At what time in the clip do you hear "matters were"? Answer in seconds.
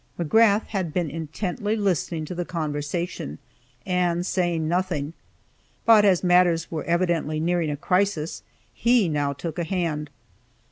6.23-6.83